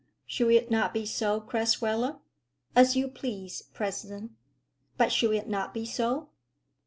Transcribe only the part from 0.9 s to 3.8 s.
be so, Crasweller?" "As you please,